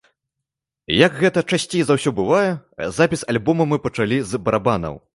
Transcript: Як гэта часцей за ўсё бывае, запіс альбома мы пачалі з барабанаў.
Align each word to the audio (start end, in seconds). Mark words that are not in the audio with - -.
Як 1.07 1.19
гэта 1.25 1.43
часцей 1.51 1.83
за 1.89 1.99
ўсё 1.99 2.15
бывае, 2.23 2.49
запіс 3.01 3.27
альбома 3.37 3.63
мы 3.71 3.83
пачалі 3.89 4.17
з 4.35 4.45
барабанаў. 4.47 5.03